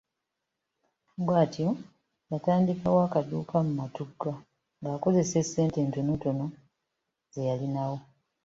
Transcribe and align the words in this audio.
Bw’atyo 1.23 1.69
yatandikawo 2.31 2.97
akaduuka 3.07 3.55
mu 3.65 3.71
Matugga 3.79 4.31
ng’akozesa 4.81 5.35
essente 5.43 5.77
entonotono 5.85 6.45
ze 7.33 7.41
yalinawo. 7.49 7.97